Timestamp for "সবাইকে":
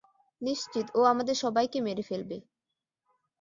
1.35-1.77